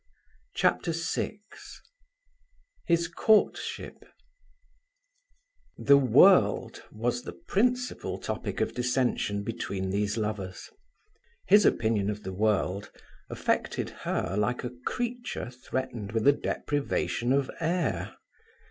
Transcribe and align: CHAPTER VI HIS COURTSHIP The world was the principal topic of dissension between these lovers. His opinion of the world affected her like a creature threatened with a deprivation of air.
CHAPTER 0.55 0.93
VI 0.93 1.41
HIS 2.87 3.07
COURTSHIP 3.07 4.03
The 5.77 5.97
world 5.99 6.81
was 6.91 7.21
the 7.21 7.33
principal 7.33 8.17
topic 8.17 8.61
of 8.61 8.73
dissension 8.73 9.43
between 9.43 9.91
these 9.91 10.17
lovers. 10.17 10.71
His 11.49 11.67
opinion 11.67 12.09
of 12.09 12.23
the 12.23 12.33
world 12.33 12.89
affected 13.29 13.91
her 13.91 14.35
like 14.35 14.63
a 14.63 14.71
creature 14.87 15.51
threatened 15.51 16.13
with 16.13 16.25
a 16.27 16.33
deprivation 16.33 17.31
of 17.31 17.51
air. 17.59 18.15